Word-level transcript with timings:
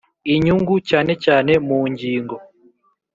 inyungu 0.33 0.73
cyane 0.89 1.11
cyane 1.23 1.51
mu 1.67 1.79
ngi 1.89 2.13
ngo 2.23 2.37